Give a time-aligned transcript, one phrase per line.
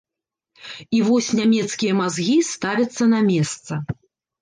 [0.99, 3.73] І вось нямецкія мазгі ставяцца на месца.